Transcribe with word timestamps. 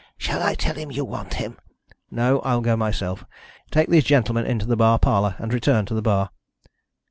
Shall 0.17 0.41
I 0.41 0.55
tell 0.55 0.73
him 0.77 0.89
you 0.91 1.05
want 1.05 1.35
him?" 1.35 1.59
"No. 2.09 2.39
I 2.39 2.55
will 2.55 2.61
go 2.61 2.75
myself. 2.75 3.23
Take 3.69 3.87
these 3.89 4.03
gentlemen 4.03 4.47
into 4.47 4.65
the 4.65 4.75
bar 4.75 4.97
parlour, 4.97 5.35
and 5.37 5.53
return 5.53 5.85
to 5.85 5.93
the 5.93 6.01
bar." 6.01 6.31